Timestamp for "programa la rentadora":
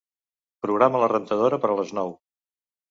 0.67-1.61